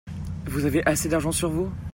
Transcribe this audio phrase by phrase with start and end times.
[0.47, 1.69] Vous avez assez d'argent sur vous?